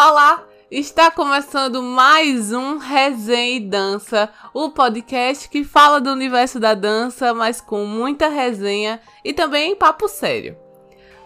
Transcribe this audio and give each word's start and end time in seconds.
Olá, 0.00 0.44
está 0.70 1.10
começando 1.10 1.82
mais 1.82 2.52
um 2.52 2.78
Resenha 2.78 3.56
e 3.56 3.58
Dança, 3.58 4.30
o 4.54 4.70
podcast 4.70 5.48
que 5.48 5.64
fala 5.64 6.00
do 6.00 6.12
universo 6.12 6.60
da 6.60 6.72
dança, 6.72 7.34
mas 7.34 7.60
com 7.60 7.84
muita 7.84 8.28
resenha 8.28 9.00
e 9.24 9.32
também 9.32 9.74
papo 9.74 10.06
sério. 10.06 10.56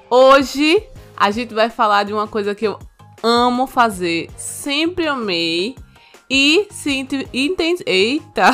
Hoje 0.08 0.82
a 1.14 1.30
gente 1.30 1.52
vai 1.52 1.68
falar 1.68 2.04
de 2.04 2.14
uma 2.14 2.26
coisa 2.26 2.54
que 2.54 2.66
eu 2.66 2.78
amo 3.22 3.66
fazer, 3.66 4.30
sempre 4.38 5.06
amei 5.06 5.76
e 6.30 6.66
se 6.70 7.06
intensificou. 7.30 7.92
Eita! 7.92 8.52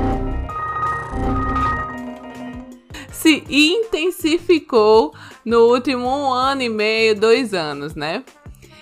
se 3.10 3.42
intensificou 3.48 5.14
no 5.42 5.72
último 5.72 6.06
um 6.06 6.34
ano 6.34 6.60
e 6.60 6.68
meio, 6.68 7.18
dois 7.18 7.54
anos, 7.54 7.94
né? 7.94 8.22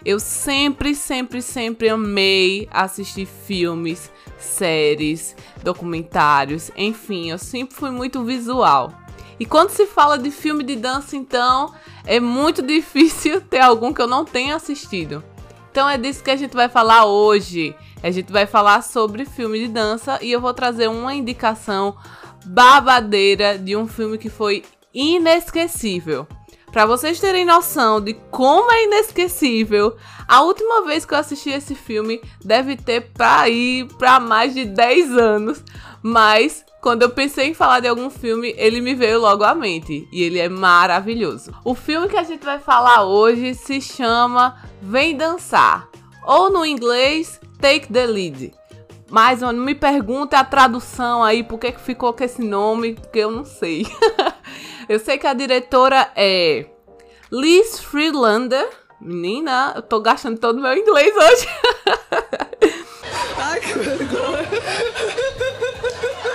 Eu 0.08 0.18
sempre, 0.18 0.94
sempre, 0.94 1.42
sempre 1.42 1.90
amei 1.90 2.66
assistir 2.70 3.26
filmes, 3.26 4.10
séries, 4.38 5.36
documentários, 5.62 6.70
enfim, 6.74 7.30
eu 7.30 7.36
sempre 7.36 7.76
fui 7.76 7.90
muito 7.90 8.24
visual. 8.24 8.90
E 9.38 9.44
quando 9.44 9.68
se 9.68 9.84
fala 9.84 10.18
de 10.18 10.30
filme 10.30 10.64
de 10.64 10.76
dança, 10.76 11.14
então, 11.14 11.74
é 12.06 12.18
muito 12.18 12.62
difícil 12.66 13.42
ter 13.42 13.60
algum 13.60 13.92
que 13.92 14.00
eu 14.00 14.06
não 14.06 14.24
tenha 14.24 14.56
assistido. 14.56 15.22
Então 15.70 15.86
é 15.86 15.98
disso 15.98 16.24
que 16.24 16.30
a 16.30 16.36
gente 16.36 16.56
vai 16.56 16.70
falar 16.70 17.04
hoje. 17.04 17.76
A 18.02 18.10
gente 18.10 18.32
vai 18.32 18.46
falar 18.46 18.82
sobre 18.82 19.26
filme 19.26 19.58
de 19.58 19.68
dança 19.68 20.18
e 20.22 20.32
eu 20.32 20.40
vou 20.40 20.54
trazer 20.54 20.88
uma 20.88 21.14
indicação 21.14 21.94
babadeira 22.46 23.58
de 23.58 23.76
um 23.76 23.86
filme 23.86 24.16
que 24.16 24.30
foi 24.30 24.64
inesquecível. 24.94 26.26
Para 26.72 26.84
vocês 26.84 27.18
terem 27.18 27.44
noção 27.44 28.00
de 28.00 28.14
como 28.30 28.70
é 28.70 28.84
inesquecível, 28.84 29.96
a 30.26 30.42
última 30.42 30.84
vez 30.84 31.04
que 31.04 31.14
eu 31.14 31.18
assisti 31.18 31.50
esse 31.50 31.74
filme 31.74 32.20
deve 32.44 32.76
ter 32.76 33.10
para 33.12 33.48
ir 33.48 33.86
para 33.98 34.20
mais 34.20 34.54
de 34.54 34.64
10 34.64 35.16
anos, 35.16 35.64
mas 36.02 36.64
quando 36.80 37.02
eu 37.02 37.10
pensei 37.10 37.48
em 37.48 37.54
falar 37.54 37.80
de 37.80 37.88
algum 37.88 38.10
filme, 38.10 38.54
ele 38.56 38.80
me 38.80 38.94
veio 38.94 39.20
logo 39.20 39.42
à 39.42 39.54
mente 39.54 40.06
e 40.12 40.22
ele 40.22 40.38
é 40.38 40.48
maravilhoso. 40.48 41.52
O 41.64 41.74
filme 41.74 42.08
que 42.08 42.16
a 42.16 42.22
gente 42.22 42.44
vai 42.44 42.58
falar 42.58 43.04
hoje 43.04 43.54
se 43.54 43.80
chama 43.80 44.56
Vem 44.80 45.16
Dançar, 45.16 45.88
ou 46.24 46.50
no 46.50 46.64
inglês 46.64 47.40
Take 47.60 47.92
the 47.92 48.06
Lead. 48.06 48.54
Mas 49.10 49.40
não 49.40 49.52
me 49.54 49.74
pergunte 49.74 50.36
a 50.36 50.44
tradução 50.44 51.24
aí, 51.24 51.42
por 51.42 51.58
que 51.58 51.72
ficou 51.72 52.12
com 52.12 52.22
esse 52.22 52.42
nome, 52.42 52.94
porque 52.94 53.20
eu 53.20 53.30
não 53.30 53.44
sei. 53.44 53.86
Eu 54.88 54.98
sei 54.98 55.18
que 55.18 55.26
a 55.26 55.34
diretora 55.34 56.10
é 56.16 56.64
Liz 57.30 57.78
Freelander. 57.78 58.66
Menina, 59.00 59.74
eu 59.76 59.82
tô 59.82 60.00
gastando 60.00 60.38
todo 60.38 60.60
meu 60.60 60.72
inglês 60.74 61.14
hoje. 61.14 61.48
Ai, 63.36 63.60
que 63.60 63.78
vergonha. 63.78 64.48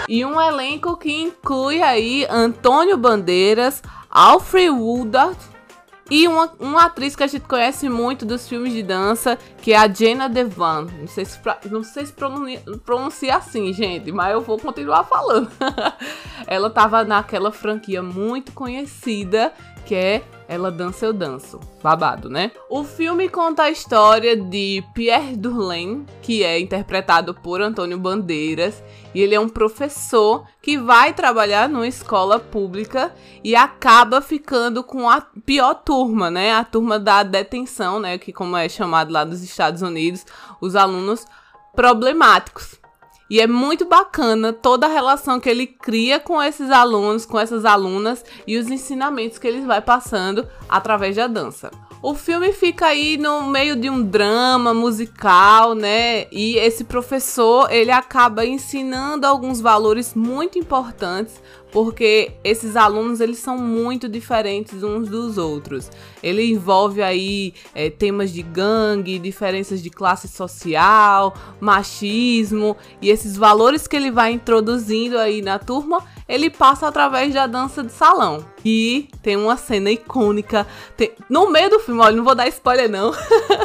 E 0.07 0.23
um 0.23 0.39
elenco 0.39 0.95
que 0.97 1.11
inclui 1.11 1.81
aí 1.81 2.27
Antônio 2.29 2.95
Bandeiras, 2.95 3.81
Alfred 4.09 4.69
Woodard, 4.69 5.37
e 6.09 6.27
uma, 6.27 6.51
uma 6.59 6.85
atriz 6.85 7.15
que 7.15 7.23
a 7.23 7.27
gente 7.27 7.47
conhece 7.47 7.87
muito 7.87 8.25
dos 8.25 8.47
filmes 8.47 8.73
de 8.73 8.83
dança, 8.83 9.37
que 9.61 9.71
é 9.73 9.77
a 9.77 9.87
Jenna 9.87 10.27
Devan. 10.27 10.87
Não 10.99 11.07
sei 11.07 11.25
se, 11.25 11.39
não 11.69 11.83
sei 11.83 12.05
se 12.05 12.13
pronuncia, 12.13 12.61
pronuncia 12.85 13.35
assim, 13.37 13.71
gente, 13.71 14.11
mas 14.11 14.33
eu 14.33 14.41
vou 14.41 14.59
continuar 14.59 15.05
falando. 15.05 15.49
Ela 16.45 16.69
tava 16.69 17.03
naquela 17.03 17.51
franquia 17.51 18.03
muito 18.03 18.51
conhecida 18.51 19.53
que 19.85 19.95
é 19.95 20.23
Ela 20.47 20.71
Dança 20.71 21.05
Eu 21.05 21.13
Danço. 21.13 21.59
Babado, 21.81 22.29
né? 22.29 22.51
O 22.69 22.83
filme 22.83 23.27
conta 23.29 23.63
a 23.63 23.71
história 23.71 24.35
de 24.35 24.83
Pierre 24.93 25.35
Durlain, 25.35 26.05
que 26.21 26.43
é 26.43 26.59
interpretado 26.59 27.33
por 27.33 27.61
Antônio 27.61 27.97
Bandeiras, 27.97 28.83
e 29.13 29.21
ele 29.21 29.35
é 29.35 29.39
um 29.39 29.49
professor 29.49 30.45
que 30.61 30.77
vai 30.77 31.13
trabalhar 31.13 31.67
numa 31.67 31.87
escola 31.87 32.39
pública 32.39 33.13
e 33.43 33.55
acaba 33.55 34.21
ficando 34.21 34.83
com 34.83 35.09
a 35.09 35.21
pior 35.45 35.75
turma, 35.75 36.31
né? 36.31 36.53
A 36.53 36.63
turma 36.63 36.97
da 36.97 37.23
detenção, 37.23 37.99
né? 37.99 38.17
Que 38.17 38.31
como 38.31 38.55
é 38.55 38.69
chamado 38.69 39.11
lá 39.11 39.25
nos 39.25 39.43
Estados 39.43 39.81
Unidos, 39.81 40.25
os 40.61 40.75
alunos 40.75 41.25
problemáticos. 41.75 42.82
E 43.33 43.41
é 43.41 43.47
muito 43.47 43.85
bacana 43.85 44.53
toda 44.53 44.85
a 44.85 44.89
relação 44.89 45.39
que 45.39 45.49
ele 45.49 45.65
cria 45.65 46.19
com 46.19 46.39
esses 46.39 46.69
alunos, 46.69 47.25
com 47.25 47.39
essas 47.39 47.65
alunas 47.65 48.23
e 48.45 48.59
os 48.59 48.69
ensinamentos 48.69 49.39
que 49.39 49.47
ele 49.47 49.61
vai 49.61 49.81
passando 49.81 50.47
através 50.69 51.15
da 51.15 51.25
dança. 51.25 51.71
O 51.99 52.13
filme 52.13 52.53
fica 52.53 52.85
aí 52.85 53.17
no 53.17 53.41
meio 53.47 53.75
de 53.75 53.89
um 53.89 54.03
drama 54.03 54.71
musical, 54.71 55.73
né? 55.73 56.27
E 56.31 56.57
esse 56.57 56.83
professor, 56.83 57.71
ele 57.71 57.89
acaba 57.89 58.45
ensinando 58.45 59.25
alguns 59.25 59.59
valores 59.59 60.13
muito 60.13 60.59
importantes, 60.59 61.41
porque 61.73 62.31
esses 62.43 62.75
alunos 62.75 63.19
eles 63.19 63.39
são 63.39 63.57
muito 63.57 64.07
diferentes 64.07 64.83
uns 64.83 65.09
dos 65.09 65.39
outros. 65.39 65.89
Ele 66.21 66.45
envolve 66.45 67.01
aí 67.01 67.55
é, 67.73 67.89
temas 67.89 68.31
de 68.31 68.43
gangue, 68.43 69.17
diferenças 69.17 69.81
de 69.81 69.89
classe 69.89 70.27
social, 70.27 71.33
machismo 71.59 72.77
e 73.01 73.09
esses 73.09 73.35
valores 73.35 73.87
que 73.87 73.95
ele 73.95 74.11
vai 74.11 74.31
introduzindo 74.31 75.17
aí 75.17 75.41
na 75.41 75.57
turma 75.57 76.05
ele 76.27 76.49
passa 76.49 76.87
através 76.87 77.33
da 77.33 77.47
dança 77.47 77.83
de 77.83 77.91
salão. 77.91 78.45
E 78.63 79.09
tem 79.21 79.35
uma 79.35 79.57
cena 79.57 79.91
icônica. 79.91 80.65
Tem, 80.95 81.11
no 81.29 81.49
meio 81.49 81.69
do 81.69 81.79
filme, 81.79 82.01
olha, 82.01 82.15
não 82.15 82.23
vou 82.23 82.35
dar 82.35 82.47
spoiler 82.47 82.89
não. 82.89 83.11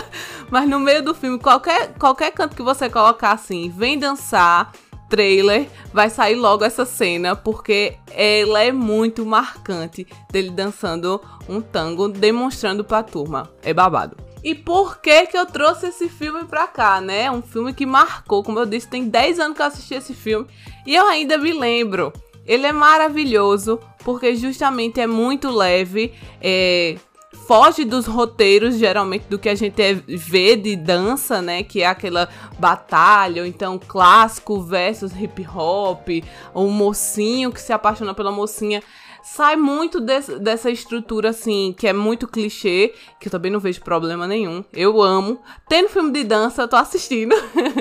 Mas 0.50 0.68
no 0.68 0.80
meio 0.80 1.02
do 1.02 1.14
filme, 1.14 1.38
qualquer, 1.38 1.92
qualquer 1.98 2.32
canto 2.32 2.56
que 2.56 2.62
você 2.62 2.88
colocar 2.88 3.32
assim, 3.32 3.70
vem 3.70 3.98
dançar, 3.98 4.72
trailer, 5.08 5.68
vai 5.92 6.10
sair 6.10 6.34
logo 6.34 6.64
essa 6.64 6.84
cena, 6.84 7.34
porque 7.34 7.96
ela 8.12 8.62
é 8.62 8.72
muito 8.72 9.24
marcante 9.24 10.06
dele 10.30 10.50
dançando 10.50 11.20
um 11.48 11.60
tango, 11.60 12.08
demonstrando 12.08 12.84
pra 12.84 13.02
turma. 13.02 13.50
É 13.62 13.72
babado. 13.72 14.16
E 14.42 14.54
por 14.54 15.00
que 15.00 15.26
que 15.26 15.36
eu 15.36 15.46
trouxe 15.46 15.88
esse 15.88 16.08
filme 16.08 16.44
pra 16.44 16.66
cá, 16.66 17.00
né? 17.00 17.30
Um 17.30 17.42
filme 17.42 17.72
que 17.72 17.84
marcou, 17.84 18.42
como 18.42 18.58
eu 18.58 18.66
disse, 18.66 18.88
tem 18.88 19.08
10 19.08 19.40
anos 19.40 19.56
que 19.56 19.62
eu 19.62 19.66
assisti 19.66 19.94
esse 19.94 20.14
filme 20.14 20.46
e 20.86 20.94
eu 20.94 21.06
ainda 21.06 21.36
me 21.36 21.52
lembro. 21.52 22.12
Ele 22.46 22.66
é 22.66 22.72
maravilhoso 22.72 23.78
porque 24.04 24.34
justamente 24.36 25.00
é 25.00 25.06
muito 25.06 25.50
leve, 25.50 26.14
é, 26.40 26.96
foge 27.32 27.84
dos 27.84 28.06
roteiros 28.06 28.76
geralmente 28.76 29.26
do 29.28 29.38
que 29.38 29.48
a 29.48 29.54
gente 29.54 29.80
é, 29.80 29.94
vê 29.94 30.56
de 30.56 30.76
dança, 30.76 31.42
né? 31.42 31.62
Que 31.62 31.82
é 31.82 31.86
aquela 31.86 32.28
batalha, 32.58 33.42
ou 33.42 33.48
então 33.48 33.78
clássico 33.78 34.60
versus 34.60 35.12
hip 35.12 35.46
hop, 35.46 36.08
ou 36.54 36.66
um 36.66 36.72
mocinho 36.72 37.52
que 37.52 37.60
se 37.60 37.72
apaixona 37.72 38.14
pela 38.14 38.32
mocinha 38.32 38.82
sai 39.22 39.56
muito 39.56 40.00
desse, 40.00 40.38
dessa 40.38 40.70
estrutura, 40.70 41.30
assim, 41.30 41.74
que 41.76 41.86
é 41.86 41.92
muito 41.92 42.28
clichê, 42.28 42.94
que 43.20 43.28
eu 43.28 43.32
também 43.32 43.50
não 43.50 43.60
vejo 43.60 43.80
problema 43.82 44.26
nenhum. 44.26 44.64
Eu 44.72 45.00
amo. 45.02 45.40
Tendo 45.68 45.88
filme 45.88 46.10
de 46.12 46.24
dança, 46.24 46.62
eu 46.62 46.68
tô 46.68 46.76
assistindo. 46.76 47.34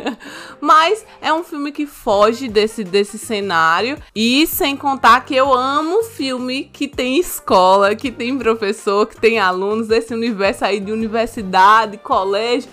Mas 0.60 1.06
é 1.22 1.32
um 1.32 1.44
filme 1.44 1.72
que 1.72 1.86
foge 1.86 2.48
desse, 2.48 2.84
desse 2.84 3.18
cenário. 3.18 3.98
E 4.16 4.46
sem 4.48 4.76
contar 4.76 5.26
que 5.26 5.36
eu 5.36 5.54
amo 5.54 6.04
filme 6.04 6.66
que 6.66 6.88
tem 6.88 7.20
escola, 7.20 7.96
que 7.96 8.12
tem 8.12 8.38
professor, 8.38 9.08
que 9.08 9.20
tem 9.20 9.40
alunos, 9.40 9.88
desse 9.88 10.14
universo 10.14 10.66
aí 10.66 10.80
de 10.80 10.92
universidade, 10.92 11.98
colégio 11.98 12.70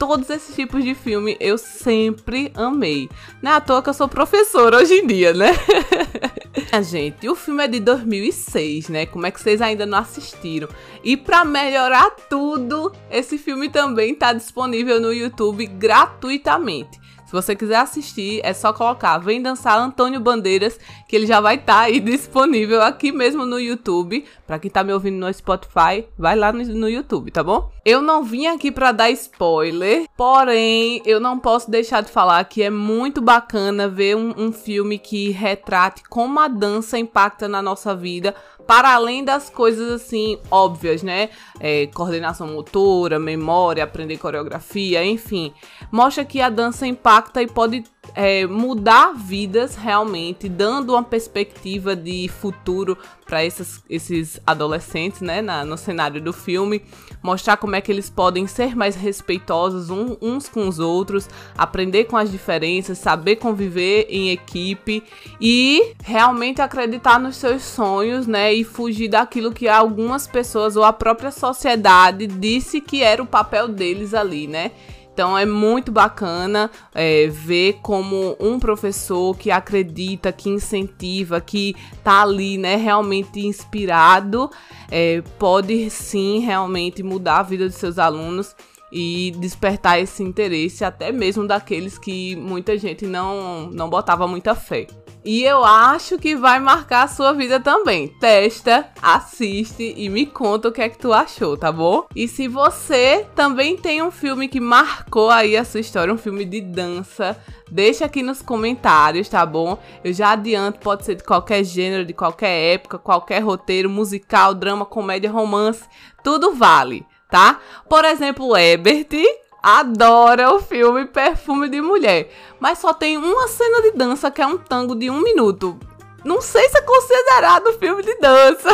todos 0.00 0.30
esses 0.30 0.56
tipos 0.56 0.82
de 0.82 0.94
filme 0.94 1.36
eu 1.38 1.58
sempre 1.58 2.50
amei. 2.54 3.10
Não 3.42 3.52
é 3.52 3.54
à 3.56 3.60
toa 3.60 3.82
que 3.82 3.90
eu 3.90 3.94
sou 3.94 4.08
professora 4.08 4.78
hoje 4.78 4.94
em 4.94 5.06
dia, 5.06 5.34
né? 5.34 5.50
A 6.72 6.82
gente, 6.82 7.28
o 7.28 7.34
filme 7.34 7.64
é 7.64 7.68
de 7.68 7.80
2006, 7.80 8.90
né? 8.90 9.04
Como 9.04 9.26
é 9.26 9.30
que 9.32 9.40
vocês 9.40 9.60
ainda 9.60 9.84
não 9.84 9.98
assistiram? 9.98 10.68
E 11.02 11.16
para 11.16 11.44
melhorar 11.44 12.10
tudo, 12.28 12.92
esse 13.10 13.38
filme 13.38 13.68
também 13.68 14.14
tá 14.14 14.32
disponível 14.32 15.00
no 15.00 15.12
YouTube 15.12 15.66
gratuitamente. 15.66 16.99
Se 17.30 17.32
você 17.32 17.54
quiser 17.54 17.76
assistir, 17.76 18.40
é 18.42 18.52
só 18.52 18.72
colocar 18.72 19.16
Vem 19.18 19.40
Dançar 19.40 19.78
Antônio 19.78 20.18
Bandeiras, 20.18 20.80
que 21.08 21.14
ele 21.14 21.28
já 21.28 21.40
vai 21.40 21.54
estar 21.54 21.74
tá 21.74 21.80
aí 21.82 22.00
disponível 22.02 22.82
aqui 22.82 23.12
mesmo 23.12 23.46
no 23.46 23.56
YouTube. 23.60 24.24
Para 24.44 24.58
quem 24.58 24.68
tá 24.68 24.82
me 24.82 24.92
ouvindo 24.92 25.24
no 25.24 25.32
Spotify, 25.32 26.08
vai 26.18 26.34
lá 26.34 26.52
no, 26.52 26.60
no 26.64 26.88
YouTube, 26.88 27.30
tá 27.30 27.44
bom? 27.44 27.70
Eu 27.84 28.02
não 28.02 28.24
vim 28.24 28.48
aqui 28.48 28.72
para 28.72 28.90
dar 28.90 29.10
spoiler, 29.12 30.08
porém, 30.16 31.00
eu 31.06 31.20
não 31.20 31.38
posso 31.38 31.70
deixar 31.70 32.02
de 32.02 32.10
falar 32.10 32.42
que 32.46 32.64
é 32.64 32.70
muito 32.70 33.20
bacana 33.20 33.86
ver 33.86 34.16
um, 34.16 34.34
um 34.36 34.52
filme 34.52 34.98
que 34.98 35.30
retrate 35.30 36.02
como 36.10 36.40
a 36.40 36.48
dança 36.48 36.98
impacta 36.98 37.46
na 37.46 37.62
nossa 37.62 37.94
vida, 37.94 38.34
para 38.66 38.94
além 38.94 39.24
das 39.24 39.50
coisas 39.50 39.90
assim 39.90 40.38
óbvias, 40.50 41.02
né? 41.02 41.30
É, 41.58 41.86
coordenação 41.88 42.46
motora, 42.46 43.18
memória, 43.18 43.82
aprender 43.82 44.16
coreografia, 44.16 45.04
enfim. 45.04 45.52
Mostra 45.90 46.24
que 46.24 46.40
a 46.40 46.48
dança 46.48 46.86
impacta 46.86 47.19
e 47.36 47.46
pode 47.46 47.84
é, 48.14 48.46
mudar 48.46 49.12
vidas 49.14 49.76
realmente, 49.76 50.48
dando 50.48 50.94
uma 50.94 51.02
perspectiva 51.02 51.94
de 51.94 52.28
futuro 52.28 52.96
para 53.24 53.44
esses 53.44 54.40
adolescentes, 54.44 55.20
né, 55.20 55.40
na, 55.40 55.64
no 55.64 55.78
cenário 55.78 56.20
do 56.20 56.32
filme, 56.32 56.82
mostrar 57.22 57.56
como 57.56 57.76
é 57.76 57.80
que 57.80 57.92
eles 57.92 58.10
podem 58.10 58.46
ser 58.46 58.74
mais 58.74 58.96
respeitosos 58.96 59.88
um, 59.88 60.16
uns 60.20 60.48
com 60.48 60.66
os 60.66 60.80
outros, 60.80 61.28
aprender 61.56 62.04
com 62.04 62.16
as 62.16 62.30
diferenças, 62.30 62.98
saber 62.98 63.36
conviver 63.36 64.06
em 64.08 64.30
equipe 64.30 65.04
e 65.40 65.94
realmente 66.02 66.60
acreditar 66.60 67.20
nos 67.20 67.36
seus 67.36 67.62
sonhos, 67.62 68.26
né, 68.26 68.52
e 68.52 68.64
fugir 68.64 69.08
daquilo 69.08 69.52
que 69.52 69.68
algumas 69.68 70.26
pessoas 70.26 70.74
ou 70.74 70.82
a 70.82 70.92
própria 70.92 71.30
sociedade 71.30 72.26
disse 72.26 72.80
que 72.80 73.02
era 73.02 73.22
o 73.22 73.26
papel 73.26 73.68
deles 73.68 74.12
ali, 74.14 74.48
né? 74.48 74.72
Então 75.20 75.36
é 75.36 75.44
muito 75.44 75.92
bacana 75.92 76.70
é, 76.94 77.26
ver 77.26 77.80
como 77.82 78.38
um 78.40 78.58
professor 78.58 79.36
que 79.36 79.50
acredita, 79.50 80.32
que 80.32 80.48
incentiva, 80.48 81.42
que 81.42 81.76
tá 82.02 82.22
ali, 82.22 82.56
né, 82.56 82.74
realmente 82.76 83.38
inspirado, 83.38 84.50
é, 84.90 85.22
pode 85.38 85.90
sim 85.90 86.38
realmente 86.38 87.02
mudar 87.02 87.40
a 87.40 87.42
vida 87.42 87.66
dos 87.66 87.76
seus 87.76 87.98
alunos 87.98 88.56
e 88.90 89.34
despertar 89.36 90.00
esse 90.00 90.22
interesse 90.22 90.86
até 90.86 91.12
mesmo 91.12 91.46
daqueles 91.46 91.98
que 91.98 92.34
muita 92.36 92.78
gente 92.78 93.04
não, 93.06 93.68
não 93.70 93.90
botava 93.90 94.26
muita 94.26 94.54
fé. 94.54 94.86
E 95.22 95.42
eu 95.42 95.62
acho 95.62 96.18
que 96.18 96.34
vai 96.34 96.58
marcar 96.58 97.02
a 97.02 97.08
sua 97.08 97.32
vida 97.32 97.60
também. 97.60 98.08
Testa, 98.08 98.88
assiste 99.02 99.94
e 99.96 100.08
me 100.08 100.24
conta 100.24 100.68
o 100.68 100.72
que 100.72 100.80
é 100.80 100.88
que 100.88 100.96
tu 100.96 101.12
achou, 101.12 101.58
tá 101.58 101.70
bom? 101.70 102.06
E 102.16 102.26
se 102.26 102.48
você 102.48 103.26
também 103.34 103.76
tem 103.76 104.02
um 104.02 104.10
filme 104.10 104.48
que 104.48 104.60
marcou 104.60 105.30
aí 105.30 105.56
a 105.56 105.64
sua 105.64 105.80
história, 105.80 106.12
um 106.12 106.18
filme 106.18 106.46
de 106.46 106.62
dança, 106.62 107.36
deixa 107.70 108.06
aqui 108.06 108.22
nos 108.22 108.40
comentários, 108.40 109.28
tá 109.28 109.44
bom? 109.44 109.78
Eu 110.02 110.12
já 110.12 110.32
adianto, 110.32 110.80
pode 110.80 111.04
ser 111.04 111.16
de 111.16 111.24
qualquer 111.24 111.64
gênero, 111.64 112.06
de 112.06 112.14
qualquer 112.14 112.74
época, 112.74 112.98
qualquer 112.98 113.40
roteiro, 113.40 113.90
musical, 113.90 114.54
drama, 114.54 114.86
comédia, 114.86 115.30
romance, 115.30 115.84
tudo 116.24 116.54
vale, 116.54 117.04
tá? 117.30 117.60
Por 117.88 118.06
exemplo, 118.06 118.56
Ebert 118.56 119.12
adora 119.62 120.54
o 120.54 120.60
filme 120.60 121.06
Perfume 121.06 121.68
de 121.68 121.80
Mulher, 121.80 122.30
mas 122.58 122.78
só 122.78 122.92
tem 122.92 123.16
uma 123.16 123.48
cena 123.48 123.82
de 123.82 123.92
dança 123.92 124.30
que 124.30 124.40
é 124.40 124.46
um 124.46 124.58
tango 124.58 124.94
de 124.94 125.10
um 125.10 125.20
minuto. 125.22 125.78
Não 126.24 126.40
sei 126.40 126.68
se 126.68 126.78
é 126.78 126.82
considerado 126.82 127.78
filme 127.78 128.02
de 128.02 128.14
dança, 128.18 128.68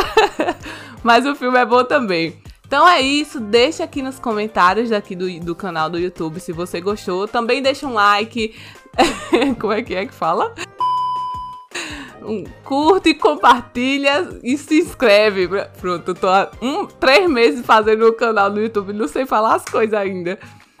mas 1.03 1.25
o 1.25 1.35
filme 1.35 1.57
é 1.57 1.65
bom 1.65 1.83
também. 1.83 2.41
Então 2.65 2.85
é 2.85 2.99
isso, 2.99 3.39
deixa 3.39 3.85
aqui 3.85 4.01
nos 4.01 4.19
comentários 4.19 4.89
daqui 4.89 5.15
do, 5.15 5.39
do 5.39 5.55
canal 5.55 5.89
do 5.89 5.97
YouTube 5.97 6.39
se 6.41 6.51
você 6.51 6.81
gostou. 6.81 7.25
Também 7.25 7.61
deixa 7.61 7.87
um 7.87 7.93
like. 7.93 8.53
Como 9.59 9.71
é 9.71 9.81
que 9.81 9.95
é 9.95 10.05
que 10.05 10.13
fala? 10.13 10.53
Um, 12.21 12.43
curte, 12.65 13.13
compartilha 13.13 14.37
e 14.43 14.57
se 14.57 14.79
inscreve. 14.79 15.47
Pronto, 15.79 16.13
tô 16.13 16.27
há 16.27 16.51
um, 16.61 16.85
três 16.85 17.29
meses 17.29 17.65
fazendo 17.65 18.05
o 18.05 18.13
canal 18.13 18.49
no 18.49 18.61
YouTube, 18.61 18.91
não 18.91 19.07
sei 19.07 19.25
falar 19.25 19.55
as 19.55 19.63
coisas 19.63 19.93
ainda. 19.93 20.37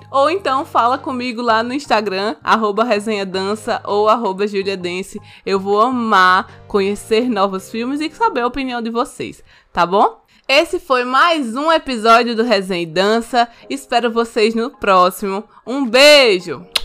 Ou 0.09 0.29
então 0.29 0.65
fala 0.65 0.97
comigo 0.97 1.41
lá 1.41 1.61
no 1.61 1.73
Instagram, 1.73 2.35
arroba 2.43 2.83
resenhadança 2.83 3.81
ou 3.83 4.07
arroba 4.07 4.47
juliadense. 4.47 5.19
Eu 5.45 5.59
vou 5.59 5.81
amar 5.81 6.63
conhecer 6.67 7.29
novos 7.29 7.69
filmes 7.69 7.99
e 7.99 8.09
saber 8.09 8.41
a 8.41 8.47
opinião 8.47 8.81
de 8.81 8.89
vocês, 8.89 9.43
tá 9.73 9.85
bom? 9.85 10.21
Esse 10.47 10.79
foi 10.79 11.03
mais 11.03 11.57
um 11.57 11.69
episódio 11.69 12.33
do 12.33 12.43
Resenha 12.43 12.83
e 12.83 12.85
Dança. 12.85 13.49
Espero 13.69 14.09
vocês 14.09 14.55
no 14.55 14.69
próximo. 14.69 15.43
Um 15.65 15.85
beijo! 15.85 16.76